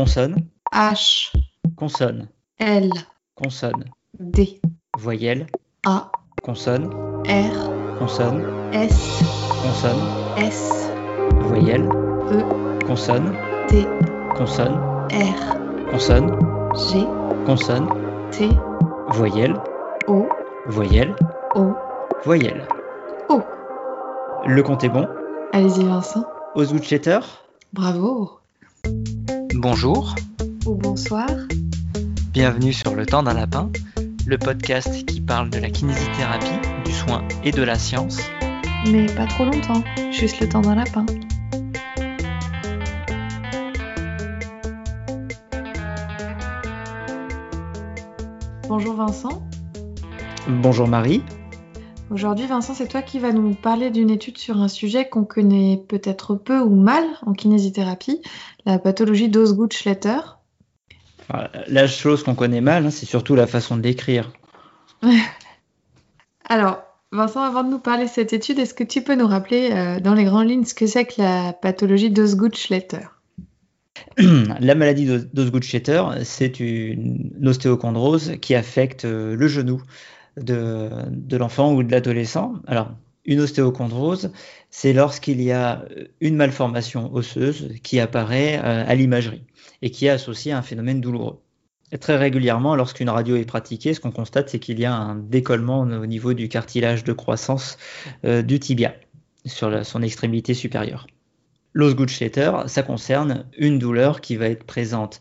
[0.00, 0.48] Consonne.
[0.72, 1.30] H,
[1.76, 2.30] Consonne.
[2.58, 2.90] L,
[3.34, 3.84] Consonne.
[4.18, 4.58] D,
[4.96, 5.46] Voyelle.
[5.84, 6.10] A,
[6.42, 6.90] Consonne.
[7.28, 8.72] R, Consonne.
[8.72, 9.22] S,
[9.62, 10.00] Consonne.
[10.38, 10.90] S,
[11.42, 11.86] Voyelle.
[12.32, 13.36] E, Consonne.
[13.68, 13.86] T,
[14.38, 14.80] Consonne.
[15.12, 16.30] R, Consonne.
[16.76, 17.04] G,
[17.44, 17.86] Consonne.
[18.30, 18.48] T,
[19.08, 19.60] Voyelle.
[20.08, 20.26] O,
[20.68, 21.14] Voyelle.
[21.56, 21.74] O,
[22.24, 22.66] Voyelle.
[23.28, 23.42] O.
[24.46, 25.06] Le compte est bon?
[25.52, 26.24] Allez-y Vincent.
[26.54, 27.20] Osgood-Schetter.
[27.74, 28.39] Bravo.
[29.62, 30.14] Bonjour,
[30.64, 31.28] Ou bonsoir.
[32.32, 33.70] bienvenue sur Le Temps d'un Lapin,
[34.26, 36.46] le podcast qui parle de la kinésithérapie,
[36.82, 38.20] du soin et de la science.
[38.90, 41.04] Mais pas trop longtemps, juste le temps d'un lapin.
[48.66, 49.42] Bonjour Vincent.
[50.48, 51.22] Bonjour Marie.
[52.10, 55.80] Aujourd'hui Vincent, c'est toi qui vas nous parler d'une étude sur un sujet qu'on connaît
[55.86, 58.20] peut-être peu ou mal en kinésithérapie,
[58.66, 60.18] la pathologie d'Osgood-Schletter.
[61.68, 64.32] La chose qu'on connaît mal, hein, c'est surtout la façon de l'écrire.
[66.48, 69.70] Alors, Vincent, avant de nous parler de cette étude, est-ce que tu peux nous rappeler
[69.70, 73.06] euh, dans les grandes lignes ce que c'est que la pathologie d'Osgood-Schletter
[74.18, 79.80] La maladie d'Os- d'Osgood-Schetter, c'est une ostéochondrose qui affecte euh, le genou
[80.36, 82.54] de, l'enfant ou de l'adolescent.
[82.66, 82.92] Alors,
[83.24, 84.32] une ostéochondrose,
[84.70, 85.84] c'est lorsqu'il y a
[86.20, 89.44] une malformation osseuse qui apparaît euh, à l'imagerie
[89.82, 91.40] et qui est associée à un phénomène douloureux.
[92.00, 95.80] Très régulièrement, lorsqu'une radio est pratiquée, ce qu'on constate, c'est qu'il y a un décollement
[95.80, 97.78] au niveau du cartilage de croissance
[98.24, 98.94] euh, du tibia
[99.44, 101.06] sur son extrémité supérieure.
[101.72, 105.20] L'Osgood-Schetter, ça concerne une douleur qui va être présente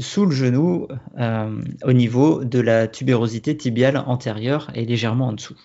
[0.00, 5.56] sous le genou euh, au niveau de la tubérosité tibiale antérieure et légèrement en dessous.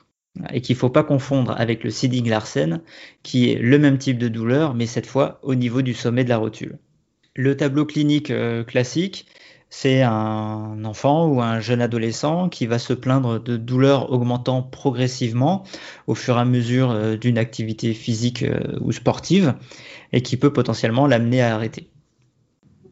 [0.52, 2.82] Et qu'il ne faut pas confondre avec le Seeding Larsen,
[3.24, 6.30] qui est le même type de douleur, mais cette fois au niveau du sommet de
[6.30, 6.78] la rotule.
[7.36, 9.28] Le tableau clinique euh, classique,
[9.70, 15.64] c'est un enfant ou un jeune adolescent qui va se plaindre de douleurs augmentant progressivement
[16.08, 18.44] au fur et à mesure euh, d'une activité physique
[18.82, 19.56] ou sportive
[20.12, 21.90] et qui peut potentiellement l'amener à arrêter.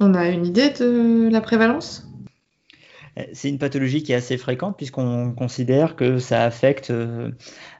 [0.06, 2.06] On a une idée de la prévalence?
[3.18, 7.32] Euh, C'est une pathologie qui est assez fréquente puisqu'on considère que ça affecte euh,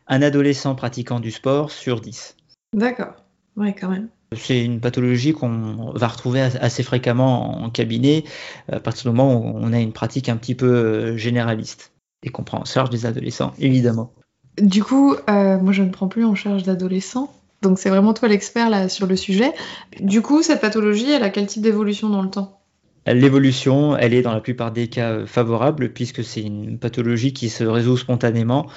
[0.08, 2.38] un adolescent pratiquant du sport sur 10.
[2.74, 3.16] D'accord.
[3.58, 4.08] Ouais, quand même.
[4.38, 8.24] C'est une pathologie qu'on va retrouver as- assez fréquemment en cabinet
[8.72, 11.92] à partir du moment où on a une pratique un petit peu euh, généraliste
[12.24, 14.14] et qu'on prend en charge des adolescents, évidemment.
[14.62, 17.34] Du coup, euh, moi, je ne prends plus en charge d'adolescents.
[17.64, 19.52] Donc, c'est vraiment toi l'expert sur le sujet.
[20.00, 22.60] Du coup, cette pathologie, elle a quel type d'évolution dans le temps?
[23.06, 27.50] L'évolution, elle est dans la plupart des cas euh, favorable puisque c'est une pathologie qui
[27.50, 28.68] se résout spontanément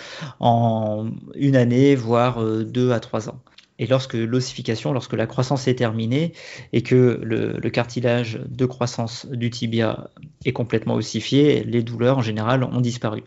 [0.40, 3.38] en une année, voire euh, deux à trois ans.
[3.78, 6.32] Et lorsque l'ossification, lorsque la croissance est terminée
[6.72, 10.08] et que le cartilage de croissance du tibia
[10.46, 13.22] est complètement ossifié, les douleurs en général ont disparu.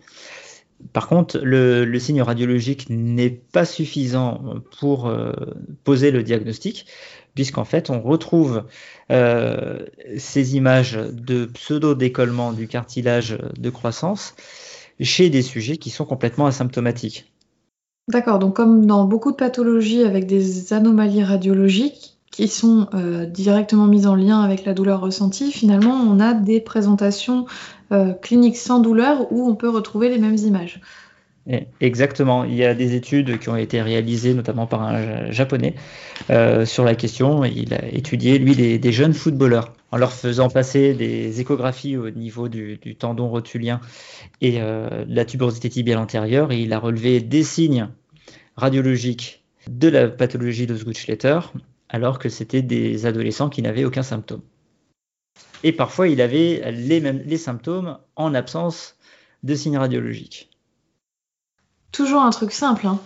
[0.93, 5.33] Par contre, le, signe radiologique n'est pas suffisant pour euh,
[5.83, 6.85] poser le diagnostic,
[7.35, 8.63] puisqu'en fait, on retrouve
[9.11, 9.85] euh,
[10.17, 14.35] ces images de pseudo-décollement du cartilage de croissance
[15.01, 17.31] chez des sujets qui sont complètement asymptomatiques.
[18.07, 18.39] D'accord.
[18.39, 24.07] Donc, comme dans beaucoup de pathologies avec des anomalies radiologiques qui sont euh, directement mises
[24.07, 27.45] en lien avec la douleur ressentie, finalement, on a des présentations
[27.91, 30.79] euh, cliniques sans douleur où on peut retrouver les mêmes images.
[31.81, 35.75] Exactement, il y a des études qui ont été réalisées notamment par un japonais
[36.29, 37.43] euh, sur la question.
[37.43, 42.47] Il a étudié, lui, des, jeunes footballeurs en leur faisant passer des échographies au niveau
[42.47, 43.81] du, tendon rotulien
[44.39, 47.89] et de la tuberosité tibiale antérieure et il a relevé des signes
[48.55, 51.39] radiologiques de la pathologie de Schletter
[51.89, 54.41] alors que c'était des adolescents qui n'avaient aucun symptôme.
[55.63, 58.95] Et parfois, il avait les, mêmes, les symptômes en absence
[59.43, 60.49] de signes radiologiques.
[61.91, 62.87] Toujours un truc simple.
[62.87, 62.99] Hein.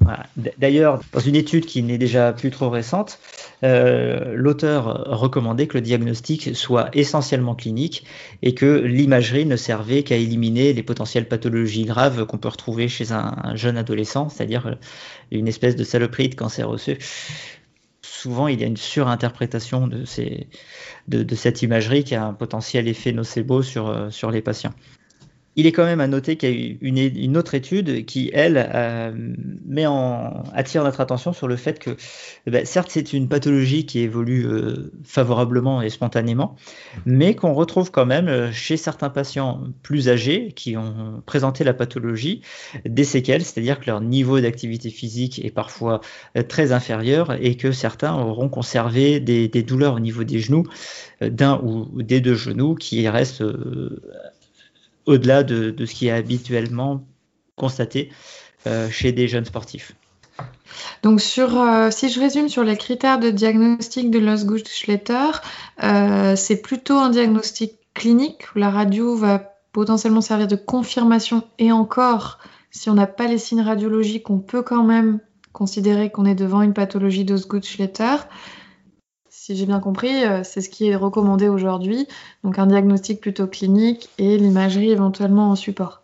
[0.00, 0.26] Voilà.
[0.56, 3.18] D'ailleurs, dans une étude qui n'est déjà plus trop récente,
[3.62, 8.04] euh, l'auteur recommandait que le diagnostic soit essentiellement clinique
[8.40, 13.12] et que l'imagerie ne servait qu'à éliminer les potentielles pathologies graves qu'on peut retrouver chez
[13.12, 14.74] un, un jeune adolescent, c'est-à-dire euh,
[15.30, 16.96] une espèce de saloperie de cancer osseux.
[18.20, 20.04] Souvent, il y a une surinterprétation de,
[21.36, 24.74] cette imagerie qui a un potentiel effet nocebo sur, euh, sur les patients.
[25.58, 29.10] Il est quand même à noter qu'il y a une, autre étude qui, elle, euh,
[30.54, 31.96] attire notre attention sur le fait que,
[32.46, 36.54] eh ben, certes, c'est une pathologie qui évolue euh, favorablement et spontanément,
[37.06, 41.74] mais qu'on retrouve quand même euh, chez certains patients plus âgés qui ont présenté la
[41.74, 42.40] pathologie
[42.84, 46.00] des séquelles, c'est-à-dire que leur niveau d'activité physique est parfois
[46.46, 50.68] très inférieur et que certains auront conservé des, douleurs au niveau des genoux,
[51.20, 53.42] d'un ou des deux genoux qui restent
[55.08, 57.02] au-delà de, ce qui est habituellement
[57.56, 58.10] constaté
[58.66, 59.94] euh, chez des jeunes sportifs.
[61.02, 65.30] Donc, euh, si je résume sur les critères de diagnostic de Loss-Guttschletter,
[65.82, 71.72] euh, c'est plutôt un diagnostic clinique où la radio va potentiellement servir de confirmation et
[71.72, 72.38] encore,
[72.70, 75.20] si on n'a pas les signes radiologiques, on peut quand même
[75.52, 78.16] considérer qu'on est devant une pathologie d'Osgood-Schletter
[79.48, 82.06] si j'ai bien compris, euh, c'est ce qui est recommandé aujourd'hui.
[82.44, 86.02] Donc un diagnostic plutôt clinique et l'imagerie éventuellement en support.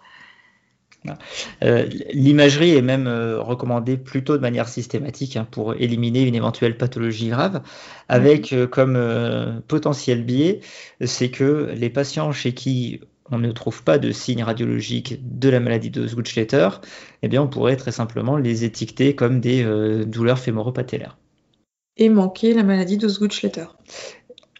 [1.62, 6.78] Euh, l'imagerie est même euh, recommandée plutôt de manière systématique hein, pour éliminer une éventuelle
[6.78, 7.60] pathologie grave,
[8.08, 10.60] avec comme potentiel biais,
[11.04, 13.00] c'est que les patients chez qui
[13.30, 16.70] on ne trouve pas de signes radiologiques de la maladie de Zgutschletter,
[17.22, 19.62] eh bien on pourrait très simplement les étiqueter comme des
[20.06, 21.18] douleurs fémoropatellaires
[21.96, 23.66] et manquer la maladie d'Osgood-Schletter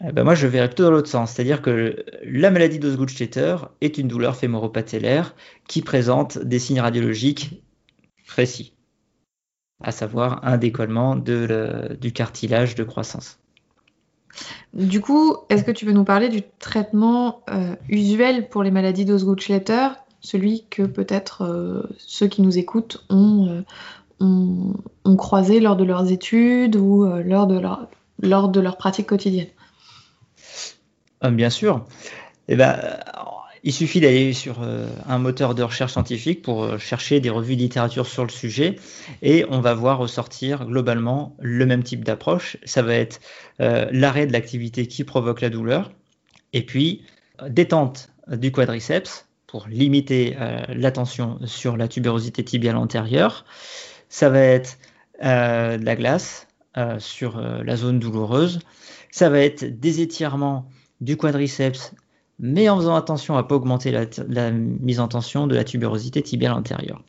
[0.03, 1.31] eh ben moi, je verrais plutôt dans l'autre sens.
[1.31, 5.35] C'est-à-dire que la maladie d'Osgood-Schletter est une douleur fémoropatellaire
[5.69, 7.63] qui présente des signes radiologiques
[8.27, 8.73] précis,
[9.81, 13.39] à savoir un décollement de du cartilage de croissance.
[14.73, 19.05] Du coup, est-ce que tu peux nous parler du traitement euh, usuel pour les maladies
[19.05, 19.87] d'Osgood-Schletter,
[20.19, 23.61] celui que peut-être euh, ceux qui nous écoutent ont, euh,
[24.19, 24.73] ont,
[25.17, 29.47] croisé lors de leurs études ou euh, lors, de leur, pratique quotidienne
[31.23, 31.85] euh, Bien sûr.
[32.47, 32.79] Eh ben,
[33.63, 37.61] il suffit d'aller sur euh, un moteur de recherche scientifique pour chercher des revues de
[37.61, 38.75] littérature sur le sujet
[39.21, 42.57] et on va voir ressortir globalement le même type d'approche.
[42.65, 43.19] Ça va être
[43.59, 45.91] l'arrêt de l'activité qui provoque la douleur
[46.53, 47.03] et puis
[47.49, 50.35] détente du quadriceps pour limiter
[50.69, 53.45] la tension sur la tubérosité tibiale antérieure
[54.09, 54.77] ça va être
[55.23, 56.47] euh, de la glace
[56.77, 58.59] euh, sur euh, la zone douloureuse.
[59.11, 60.65] Ça va être des étirements
[60.99, 61.93] du quadriceps,
[62.39, 66.21] mais en faisant attention à ne pas augmenter la, mise en tension de la tubérosité
[66.21, 67.01] tibiale antérieure.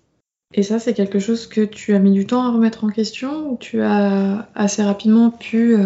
[0.54, 3.50] Et ça, c'est quelque chose que tu as mis du temps à remettre en question
[3.50, 5.76] ou tu as assez rapidement pu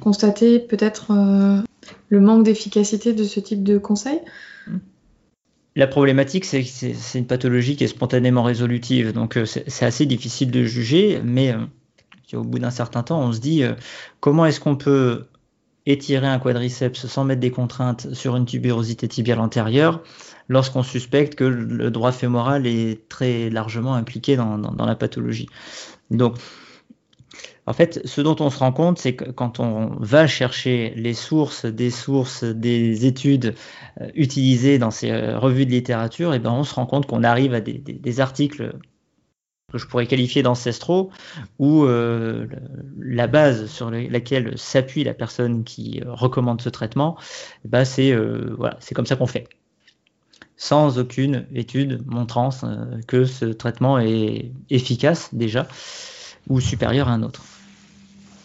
[0.00, 1.12] constater peut-être
[2.08, 4.18] le manque d'efficacité de ce type de conseil?
[5.76, 10.06] La problématique, c'est que c'est une pathologie qui est spontanément résolutive, donc euh, c'est assez
[10.06, 13.74] difficile de juger, mais euh, au bout d'un certain temps, on se dit euh,
[14.20, 15.26] comment est-ce qu'on peut
[15.86, 20.02] étirer un quadriceps sans mettre des contraintes sur une tubérosité tibiale antérieure
[20.48, 25.48] lorsqu'on suspecte que le droit fémoral est très largement impliqué dans, dans la pathologie?
[26.10, 26.36] Donc,
[27.70, 31.14] en fait, ce dont on se rend compte, c'est que quand on va chercher les
[31.14, 33.54] sources des sources des études
[34.00, 37.06] euh, utilisées dans ces euh, revues de littérature, et eh ben on se rend compte
[37.06, 38.72] qu'on arrive à des, articles
[39.72, 41.10] que je pourrais qualifier d'ancestraux,
[41.60, 42.48] où euh,
[42.98, 47.16] la base sur laquelle s'appuie la personne qui recommande ce traitement,
[47.64, 48.12] eh ben c'est
[48.96, 49.46] comme ça qu'on fait,
[50.56, 52.48] sans aucune étude montrant
[53.06, 55.68] que ce traitement est efficace déjà
[56.50, 57.42] ou supérieur à un autre.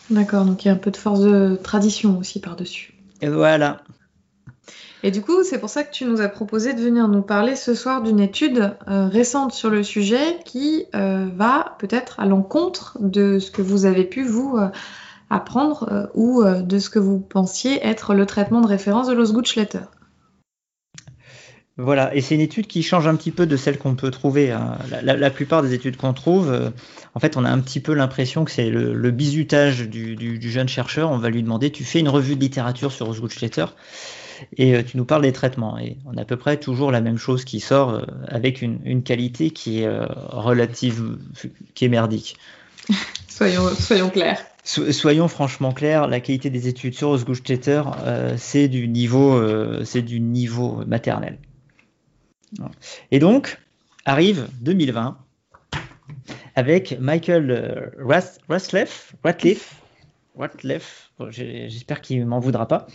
[0.09, 2.93] D'accord, donc il y a un peu de force de tradition aussi par-dessus.
[3.21, 3.81] Et voilà.
[5.03, 7.55] Et du coup, c'est pour ça que tu nous as proposé de venir nous parler
[7.55, 12.97] ce soir d'une étude euh, récente sur le sujet qui euh, va peut-être à l'encontre
[12.99, 14.69] de ce que vous avez pu vous euh,
[15.29, 19.81] apprendre ou de ce que vous pensiez être le traitement de référence de l'Osgood-Schletter.
[21.77, 24.49] Voilà, et c'est une étude qui change un petit peu de celle qu'on peut trouver.
[24.51, 24.77] Hein.
[25.03, 26.69] La, plupart des études qu'on trouve, euh,
[27.15, 30.69] en fait, on a un petit peu l'impression que c'est le, le, bizutage du, jeune
[30.69, 31.11] chercheur.
[31.11, 33.65] On va lui demander, tu fais une revue de littérature sur Osgood-Schletter
[34.55, 35.77] et euh, tu nous parles des traitements.
[35.77, 39.03] Et on a à peu près toujours la même chose qui sort euh, avec une,
[39.03, 39.89] qualité qui est
[40.29, 41.17] relative,
[41.73, 42.37] qui est merdique.
[43.27, 44.41] soyons, soyons clairs.
[44.63, 47.81] soyons franchement clairs, la qualité des études sur Osgood-Schletter,
[48.37, 49.37] c'est du niveau,
[49.83, 51.37] c'est du niveau maternel.
[53.11, 53.59] Et donc,
[54.05, 55.17] arrive 2020
[56.55, 59.13] avec Michael euh, Ratliff,
[60.37, 62.87] Ratliff, j'espère qu'il ne m'en voudra pas,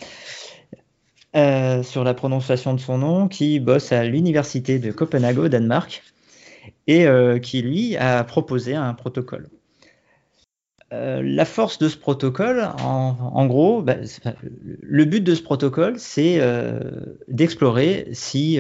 [1.37, 6.03] euh, sur la prononciation de son nom, qui bosse à l'université de Copenhague au Danemark
[6.87, 9.49] et euh, qui lui a proposé un protocole.
[10.91, 13.97] la force de ce protocole, en, gros, bah,
[14.83, 16.41] le but de ce protocole, c'est
[17.29, 18.59] d'explorer si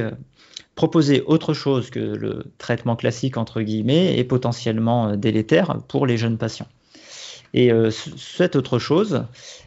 [0.75, 6.39] proposer autre chose que le traitement classique, entre guillemets, est potentiellement délétère pour les jeunes
[6.39, 6.69] patients.
[7.53, 7.73] Et
[8.17, 9.25] cette autre chose,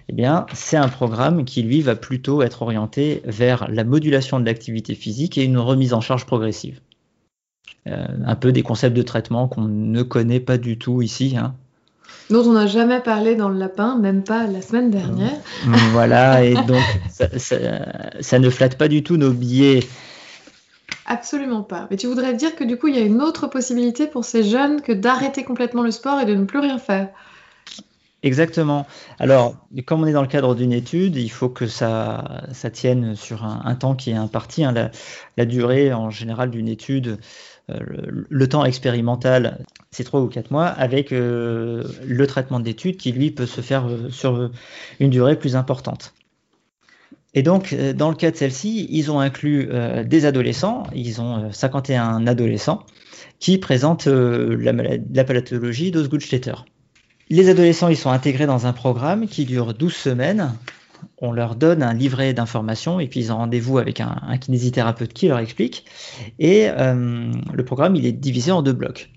[0.08, 4.46] eh bien, c'est un programme qui, lui, va plutôt être orienté vers la modulation de
[4.46, 6.80] l'activité physique et une remise en charge progressive.
[7.86, 11.56] un peu des concepts de traitement qu'on ne connaît pas du tout ici, hein,
[12.30, 15.34] dont on n'a jamais parlé dans le lapin, même pas la semaine dernière.
[15.92, 19.82] Voilà, et donc ça, ne flatte pas du tout nos billets.
[21.06, 21.88] Absolument pas.
[21.92, 24.44] Mais tu voudrais dire que du coup, il y a une autre possibilité pour ces
[24.44, 27.10] jeunes que d'arrêter complètement le sport et de ne plus rien faire.
[28.24, 28.88] Exactement.
[29.20, 29.56] Alors,
[29.86, 33.76] comme on est dans le cadre d'une étude, il faut que ça, tienne sur un,
[33.76, 34.64] temps qui est imparti.
[34.64, 34.74] Hein.
[35.36, 37.20] la, durée en général d'une étude,
[37.70, 37.80] euh,
[38.30, 43.30] le, temps expérimental, c'est trois ou quatre mois, avec euh, le traitement d'études qui, lui,
[43.30, 44.52] peut se faire euh, sur
[45.02, 46.14] une durée plus importante.
[47.34, 49.68] Et donc, dans le cas de celle-ci, ils ont inclus
[50.06, 52.84] des adolescents, ils ont 51 adolescents
[53.40, 56.54] qui présentent la, la, pathologie d'Osgood-Schletter.
[57.30, 60.54] Les adolescents, ils sont intégrés dans un programme qui dure 12 semaines.
[61.18, 65.28] On leur donne un livret d'informations et puis ils ont rendez-vous avec un, kinésithérapeute qui
[65.28, 65.86] leur explique.
[66.38, 69.12] Et le programme, il est divisé en deux blocs.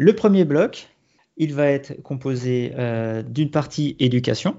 [0.00, 0.88] Le premier bloc,
[1.36, 4.56] il va être composé euh, d'une partie éducation,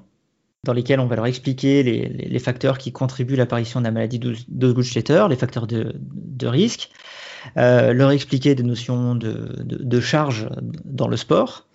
[0.64, 4.20] dans lesquelles on va leur expliquer les, facteurs qui contribuent à l'apparition de la maladie
[4.20, 5.94] d'Osgood-Schletter, les facteurs de,
[6.48, 6.90] risque,
[7.58, 10.50] euh, leur expliquer des notions de, charge
[10.84, 11.68] dans le sport,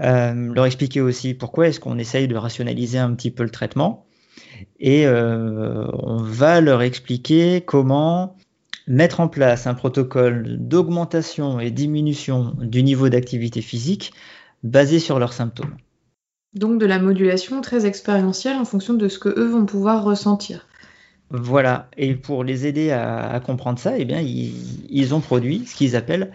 [0.00, 4.06] euh, leur expliquer aussi pourquoi est-ce qu'on essaye de rationaliser un petit peu le traitement,
[4.80, 8.36] et on va leur expliquer comment
[8.88, 14.12] mettre en place un protocole d'augmentation et diminution du niveau d'activité physique
[14.64, 15.76] basé sur leurs symptômes.
[16.54, 20.66] Donc de la modulation très expérientielle en fonction de ce que eux vont pouvoir ressentir.
[21.30, 25.94] Voilà, et pour les aider à, comprendre ça, eh bien, ils, ont produit ce qu'ils
[25.94, 26.32] appellent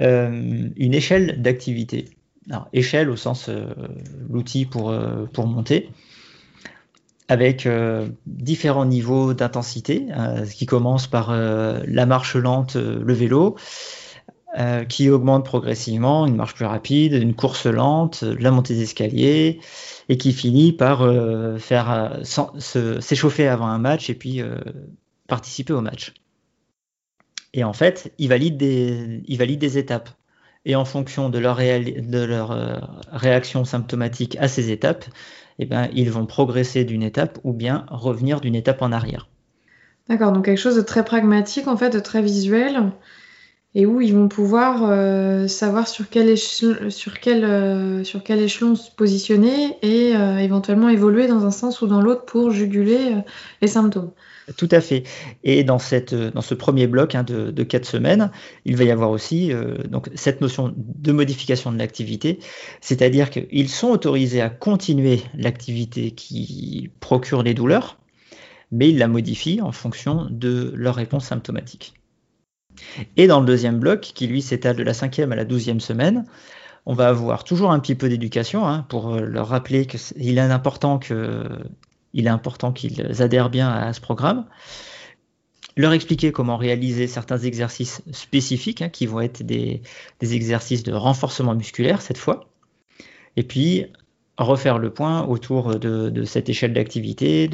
[0.00, 2.06] euh, une échelle d'activité.
[2.50, 3.66] Alors, échelle au sens euh,
[4.28, 5.90] l'outil pour, euh, pour monter
[7.28, 7.66] avec
[8.26, 13.56] différents niveaux d'intensité, euh, qui commence par la marche lente, le vélo,
[14.88, 19.60] qui augmente progressivement, une marche plus rapide, une course lente, la montée d'escalier,
[20.08, 21.06] et qui finit par
[21.58, 24.42] faire s'échauffer avant un match et puis
[25.26, 26.12] participer au match.
[27.54, 30.10] Et en fait, ils valident des, des étapes.
[30.64, 35.06] Et en fonction de leur, de leur réaction symptomatique à ces étapes,
[35.58, 39.28] eh ben, ils vont progresser d'une étape ou bien revenir d'une étape en arrière.
[40.08, 42.92] D'accord, donc quelque chose de très pragmatique, en fait, de très visuel,
[43.74, 48.40] et où ils vont pouvoir euh, savoir sur quel, échelon, sur, quel, euh, sur quel
[48.40, 53.16] échelon se positionner et euh, éventuellement évoluer dans un sens ou dans l'autre pour juguler
[53.62, 54.10] les symptômes.
[54.56, 55.04] Tout à fait.
[55.44, 58.30] Et dans, cette, dans ce premier bloc hein, de, de, quatre semaines,
[58.66, 59.52] il va y avoir aussi
[59.88, 62.40] donc, cette notion de modification de l'activité,
[62.80, 67.98] c'est-à-dire qu'ils sont autorisés à continuer l'activité qui procure les douleurs,
[68.72, 71.94] mais ils la modifient en fonction de leur réponse symptomatique.
[73.16, 76.24] Et dans le deuxième bloc, qui lui s'étale de la cinquième à la douzième semaine,
[76.86, 80.98] on va avoir toujours un petit peu d'éducation hein, pour leur rappeler qu'il est important
[80.98, 84.46] qu'ils adhèrent bien à ce programme.
[85.76, 89.80] Leur expliquer comment réaliser certains exercices spécifiques, hein, qui vont être des,
[90.20, 92.50] exercices de renforcement musculaire cette fois.
[93.36, 93.86] Et puis
[94.36, 97.48] refaire le point autour de, cette échelle d'activité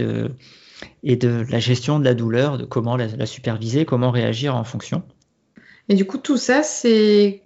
[1.03, 5.03] et de la gestion de la douleur, de comment la, superviser, comment réagir en fonction.
[5.89, 7.43] Et du coup, tout ça, c'est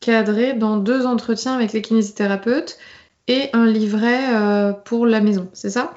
[0.00, 2.78] cadré dans deux entretiens avec les kinésithérapeutes
[3.28, 5.94] et un livret euh, pour la maison, c'est ça?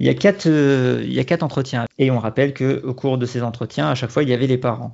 [0.00, 1.86] Il y, a quatre, euh, il y a quatre entretiens.
[1.98, 4.58] Et on rappelle qu'au cours de ces entretiens, à chaque fois, il y avait les
[4.58, 4.92] parents.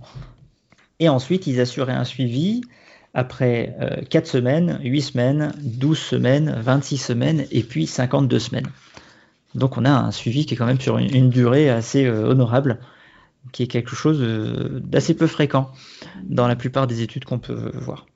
[1.00, 2.60] Et ensuite, ils assuraient un suivi
[3.14, 8.68] après euh, 4 semaines, 8 semaines, 12 semaines, 26 semaines et puis 52 semaines.
[9.54, 12.78] Donc on a un suivi qui est quand même sur une, durée assez euh, honorable,
[13.52, 15.70] qui est quelque chose euh, d'assez peu fréquent
[16.24, 18.06] dans la plupart des études qu'on peut voir.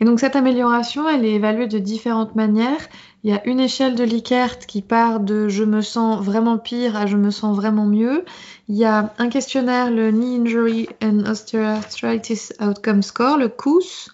[0.00, 2.88] Et donc cette amélioration, elle est évaluée de différentes manières.
[3.22, 6.96] Il y a une échelle de Likert qui part de je me sens vraiment pire
[6.96, 8.24] à je me sens vraiment mieux.
[8.68, 14.08] Il y a un questionnaire, le Knee Injury and Osteoarthritis Outcome Score, le COUS.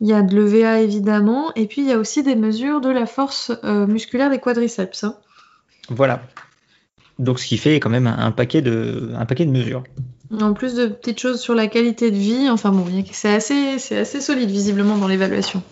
[0.00, 2.90] Il y a de l'EVA évidemment, et puis il y a aussi des mesures de
[2.90, 5.04] la force euh, musculaire des quadriceps.
[5.04, 5.16] Hein.
[5.88, 6.22] Voilà.
[7.18, 9.84] Donc ce qui fait quand même un paquet de, un paquet de mesures.
[10.40, 13.98] En plus de petites choses sur la qualité de vie, enfin bon, c'est assez, c'est
[13.98, 15.62] assez solide visiblement dans l'évaluation.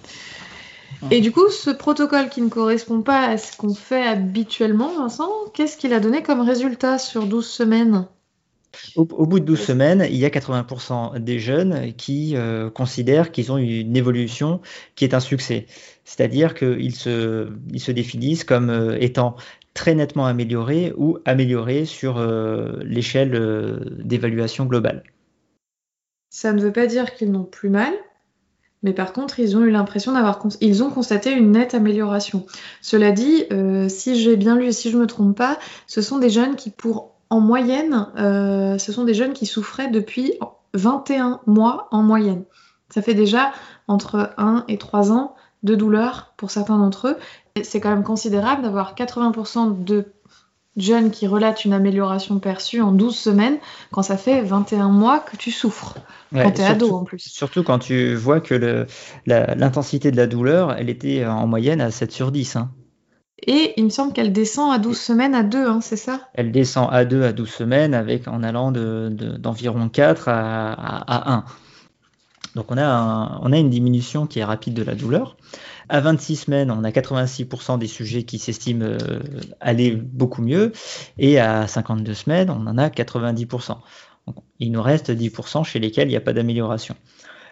[1.11, 5.31] Et du coup, ce protocole qui ne correspond pas à ce qu'on fait habituellement, Vincent,
[5.55, 8.07] qu'est-ce qu'il a donné comme résultat sur 12 semaines?
[8.95, 13.51] Au, bout de 12 semaines, il y a 80% des jeunes qui euh, considèrent qu'ils
[13.51, 14.61] ont une évolution
[14.95, 15.67] qui est un succès.
[16.05, 19.35] C'est-à-dire qu'ils se, ils se définissent comme euh, étant
[19.75, 25.03] très nettement améliorés ou améliorés sur euh, l'échelle d'évaluation globale.
[26.31, 27.93] Ça ne veut pas dire qu'ils n'ont plus mal,
[28.83, 32.47] mais par contre, ils ont eu l'impression d'avoir, ils ont constaté une nette amélioration.
[32.81, 33.47] Cela dit,
[33.89, 35.59] si j'ai bien lu et si je ne me trompe pas,
[35.89, 39.89] ce sont des jeunes qui, pour en moyenne, euh, ce sont des jeunes qui souffraient
[39.89, 40.35] depuis
[40.75, 42.45] 21 mois en moyenne.
[42.93, 43.53] Ça fait déjà
[43.87, 47.17] entre 1 et 3 ans de douleur pour certains d'entre eux.
[47.65, 50.13] C'est quand même considérable d'avoir 80% de
[50.77, 53.59] jeunes qui relatent une amélioration perçue en 12 semaines
[53.91, 55.97] quand ça fait 21 mois que tu souffres.
[56.33, 57.19] quand tu es ado en plus.
[57.19, 58.87] Surtout quand tu vois que
[59.27, 62.59] l'intensité de la douleur, elle était en moyenne à 7 sur 10.
[63.47, 66.29] Et il me semble qu'elle descend à 12 semaines à 2, hein, c'est ça?
[66.35, 71.45] Elle descend à 2 à 12 semaines avec, en allant d'environ 4 à, 1.
[72.55, 75.37] Donc on a, on a une diminution qui est rapide de la douleur.
[75.93, 79.21] À 26 semaines, on a 86% des sujets qui s'estiment euh,
[79.59, 80.71] aller beaucoup mieux.
[81.19, 83.77] Et à 52 semaines, on en a 90%.
[84.61, 86.95] il nous reste 10% chez lesquels il n'y a pas d'amélioration.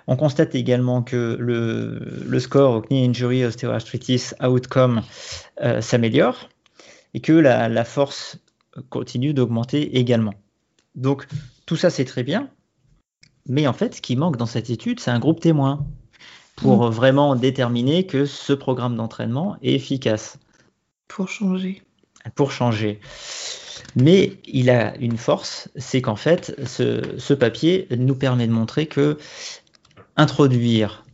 [0.07, 5.03] On constate également que le, score au Knee Injury Osteoarthritis Outcome
[5.61, 6.49] euh, s'améliore
[7.15, 8.39] et que la, force
[8.89, 10.35] continue d'augmenter également.
[10.95, 11.27] Donc
[11.67, 12.49] tout ça c'est très bien,
[13.47, 15.85] mais en fait ce qui manque dans cette étude c'est un groupe témoin
[16.61, 16.93] pour mm.
[16.93, 20.39] vraiment déterminer que ce programme d'entraînement est efficace.
[21.09, 21.83] Pour changer.
[22.35, 23.01] Pour changer.
[23.97, 28.87] Mais il a une force, c'est qu'en fait, ce, ce, papier nous permet de montrer
[28.87, 29.19] que
[30.17, 31.05] introduire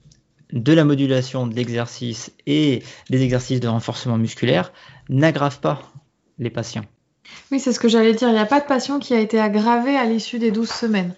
[0.53, 4.73] de la modulation de l'exercice et des exercices de renforcement musculaire
[5.09, 5.83] n'aggrave pas
[6.39, 6.85] les patients.
[7.51, 8.29] Oui, c'est ce que j'allais dire.
[8.29, 11.15] Il n'y a pas de patient qui a été aggravé à l'issue des 12 semaines.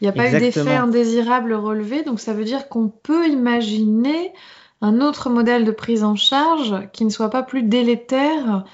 [0.00, 2.02] Il n'y a pas eu d'effet indésirable relevé.
[2.02, 4.32] Donc ça veut dire qu'on peut imaginer
[4.80, 8.64] un autre modèle de prise en charge qui ne soit pas plus délétère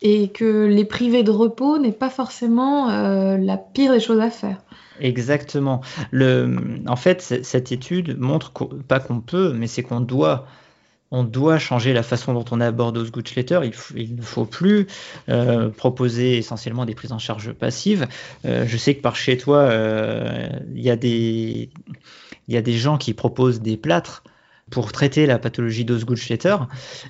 [0.00, 4.30] et que les privés de repos n'est pas forcément euh, la pire des choses à
[4.30, 4.58] faire.
[5.00, 5.80] Exactement.
[6.10, 8.52] Le, en fait, cette étude montre
[8.88, 10.46] pas qu'on peut, mais c'est qu'on doit.
[11.10, 13.60] On doit changer la façon dont on aborde Osgood-Schletter.
[13.64, 14.86] Il, il, ne faut plus
[15.28, 18.06] euh, proposer essentiellement des prises en charge passives.
[18.44, 20.88] Euh, je sais que par chez toi, euh, il y,
[22.48, 24.22] y a des gens qui proposent des plâtres
[24.70, 26.56] pour traiter la pathologie d'Osgood-Schletter,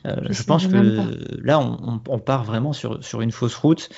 [0.07, 3.88] euh, je pense que là, on, part vraiment sur, sur une fausse route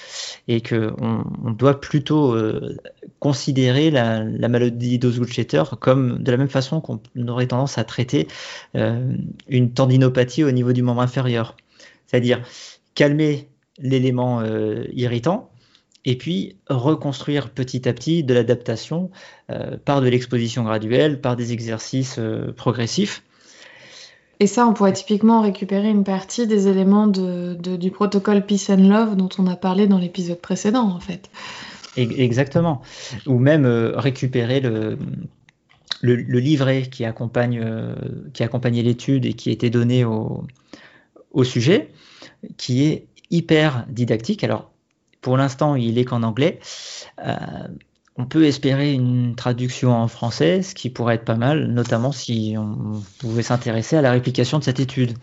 [0.49, 2.77] et qu'on on doit plutôt euh,
[3.18, 8.29] considérer la, maladie d'Osgood-Schletter comme de la même façon qu'on aurait tendance à traiter
[8.77, 9.14] euh,
[9.49, 11.57] une tendinopathie au niveau du membre inférieur.
[12.07, 12.42] C'est-à-dire
[12.94, 14.42] calmer l'élément
[14.92, 15.51] irritant
[16.05, 19.11] et puis reconstruire petit à petit de l'adaptation
[19.85, 22.18] par de l'exposition graduelle, par des exercices
[22.57, 23.23] progressifs
[24.40, 29.14] et ça, on pourrait typiquement récupérer une partie des éléments du protocole Peace and Love
[29.14, 31.31] dont on a parlé dans l'épisode précédent, en fait.
[31.96, 32.81] Exactement.
[33.26, 34.96] Ou même euh, récupérer le,
[36.03, 37.94] livret qui accompagne euh,
[38.33, 40.44] qui accompagnait l'étude et qui été donné au,
[41.33, 41.90] au sujet,
[42.57, 44.42] qui est hyper didactique.
[44.42, 44.70] Alors,
[45.20, 46.61] pour l'instant, il est qu'en anglais.
[47.26, 47.35] Euh,
[48.16, 52.55] on peut espérer une traduction en français, ce qui pourrait être pas mal, notamment si
[52.59, 55.16] on pouvait s'intéresser à la réplication de cette étude.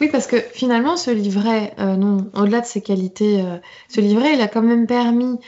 [0.00, 4.34] Oui, parce que finalement, ce livret, euh, non, au-delà de ses qualités, euh, ce livret,
[4.34, 5.38] il a quand même permis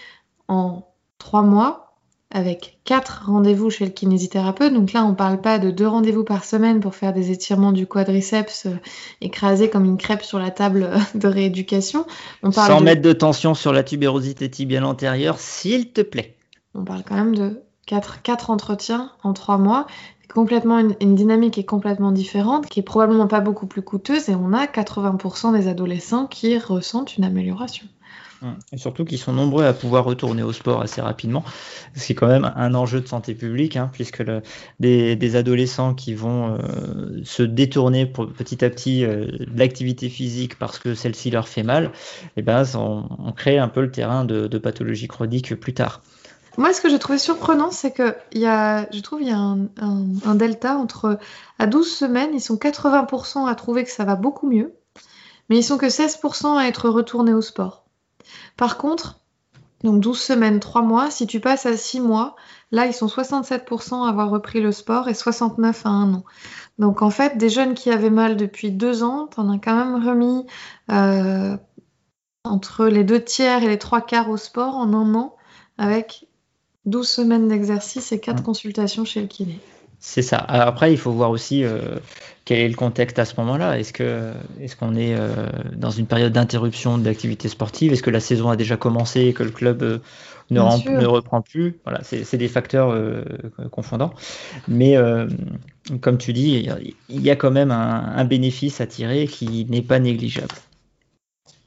[0.46, 0.86] en
[1.18, 1.86] trois mois,
[2.30, 4.72] avec quatre rendez-vous chez le kinésithérapeute.
[4.72, 7.72] Donc là, on ne parle pas de deux rendez-vous par semaine pour faire des étirements
[7.72, 8.76] du quadriceps euh,
[9.20, 12.06] écrasé comme une crêpe sur la table de rééducation.
[12.42, 16.35] On parle Sans mettre de tension sur la tubérosité tibiale antérieure, s'il te plaît.
[16.76, 19.86] On parle quand même de 4, entretiens en 3 mois.
[20.32, 24.52] Complètement une, dynamique est complètement différente, qui est probablement pas beaucoup plus coûteuse, et on
[24.52, 27.86] a 80% des adolescents qui ressentent une amélioration.
[28.42, 28.56] Hum.
[28.70, 31.42] Et surtout qu'ils sont nombreux à pouvoir retourner au sport assez rapidement,
[31.94, 34.22] ce qui est quand même un enjeu de santé publique, hein, puisque
[34.78, 40.78] des, adolescents qui vont euh, se détourner petit à petit euh, de l'activité physique parce
[40.78, 41.92] que celle-ci leur fait mal,
[42.36, 46.02] eh ben, on, crée un peu le terrain de, de pathologie chronique plus tard.
[46.56, 49.38] Moi, ce que j'ai trouvé surprenant, c'est que y a, je trouve qu'il y a
[49.38, 51.18] un, delta entre
[51.58, 54.74] à 12 semaines, ils sont 80% à trouver que ça va beaucoup mieux,
[55.48, 57.84] mais ils sont que 16% à être retournés au sport.
[58.56, 59.20] Par contre,
[59.84, 62.36] donc 12 semaines, 3 mois, si tu passes à 6 mois,
[62.70, 66.24] là, ils sont 67% à avoir repris le sport et 69 à 1 an.
[66.78, 70.06] Donc en fait, des jeunes qui avaient mal depuis 2 ans, t'en as quand même
[70.06, 70.46] remis
[70.90, 71.56] euh,
[72.44, 75.36] entre les deux tiers et les trois quarts au sport en un an
[75.78, 76.26] avec
[76.86, 79.58] 12 semaines d'exercice et 4 consultations chez le kiné.
[79.98, 80.38] C'est ça.
[80.38, 81.96] Après, il faut voir aussi euh,
[82.44, 83.78] quel est le contexte à ce moment-là.
[83.78, 87.92] Est-ce que est-ce qu'on est, euh, dans une période d'interruption de l'activité sportive?
[87.92, 89.98] Est-ce que la saison a déjà commencé et que le club euh,
[90.50, 91.78] ne, ne, reprend plus?
[91.84, 92.96] Voilà, c'est des facteurs
[93.72, 94.12] confondants.
[94.68, 94.96] Mais
[96.00, 96.68] comme tu dis,
[97.08, 100.54] il y a quand même un, un bénéfice à tirer qui n'est pas négligeable.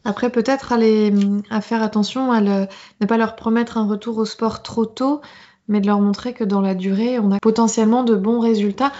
[0.05, 4.85] Après, peut-être à, faire attention à ne pas leur promettre un retour au sport trop
[4.85, 5.21] tôt,
[5.67, 8.91] mais de leur montrer que dans la durée, on a potentiellement de bons résultats.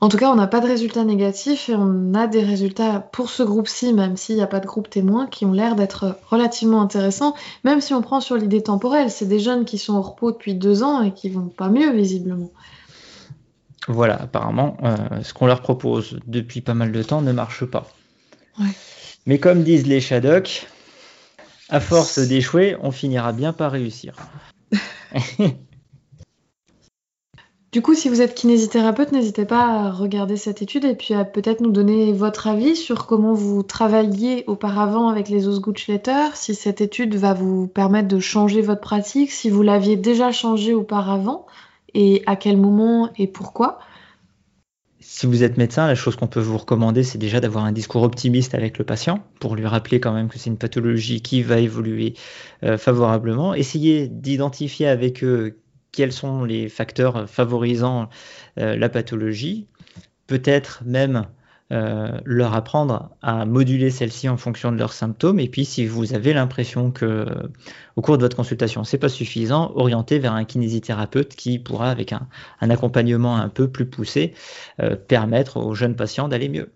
[0.00, 3.30] En tout cas, on n'a pas de résultats négatifs et on a des résultats pour
[3.30, 6.80] ce groupe-ci, même s'il n'y a pas de groupe témoin, qui ont l'air d'être relativement
[6.80, 9.10] intéressants, même si on prend sur l'idée temporelle.
[9.10, 11.90] C'est des jeunes qui sont au repos depuis deux ans et qui vont pas mieux,
[11.90, 12.50] visiblement.
[13.88, 17.88] Voilà, apparemment, euh, ce qu'on leur propose depuis pas mal de temps ne marche pas.
[19.28, 20.66] Mais comme disent les Shadocks,
[21.68, 24.16] à force d'échouer, on finira bien par réussir.
[27.70, 31.26] Du coup, si vous êtes kinésithérapeute, n'hésitez pas à regarder cette étude et puis à
[31.26, 36.80] peut-être nous donner votre avis sur comment vous travailliez auparavant avec les Osgood-Schletter, si cette
[36.80, 41.44] étude va vous permettre de changer votre pratique, si vous l'aviez déjà changé auparavant
[41.92, 43.80] et à quel moment et pourquoi.
[45.10, 48.02] Si vous êtes médecin, la chose qu'on peut vous recommander, c'est déjà d'avoir un discours
[48.02, 51.60] optimiste avec le patient pour lui rappeler quand même que c'est une pathologie qui va
[51.60, 52.12] évoluer
[52.62, 53.54] euh, favorablement.
[53.54, 55.60] Essayez d'identifier avec eux
[55.92, 58.10] quels sont les facteurs favorisant
[58.58, 59.66] euh, la pathologie,
[60.26, 61.24] peut-être même
[61.70, 65.38] euh, leur apprendre à moduler celle-ci en fonction de leurs symptômes.
[65.38, 67.26] Et puis, si vous avez l'impression que
[67.96, 72.14] au cours de votre consultation, c'est pas suffisant, orienter vers un kinésithérapeute qui pourra, avec
[72.14, 72.26] un,
[72.60, 74.32] accompagnement un peu plus poussé,
[74.80, 76.72] euh, permettre aux jeunes patients d'aller mieux.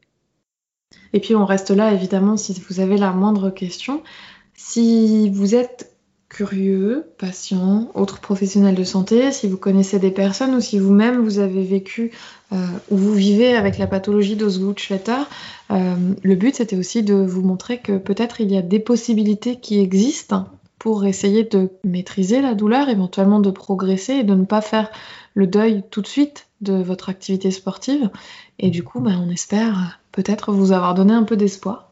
[1.15, 4.03] Et puis, on reste là, évidemment, si vous avez la moindre question.
[4.55, 5.92] Si vous êtes
[6.33, 11.39] curieux, patient, autres professionnels de santé, si vous connaissez des personnes ou si vous-même vous
[11.39, 12.11] avez vécu
[12.53, 12.57] euh,
[12.91, 15.25] ou vous vivez avec la pathologie d'Osgood-Schletter,
[15.71, 19.57] euh, le but c'était aussi de vous montrer que peut-être il y a des possibilités
[19.57, 20.47] qui existent
[20.79, 24.91] pour essayer de maîtriser la douleur, éventuellement de progresser et de ne pas faire
[25.35, 28.09] le deuil tout de suite de votre activité sportive.
[28.59, 31.92] Et du coup, ben, on espère peut-être vous avoir donné un peu d'espoir.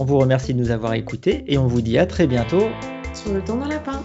[0.00, 2.70] On vous remercie de nous avoir écoutés et on vous dit à très bientôt
[3.12, 4.02] sur le temps d'un lapin.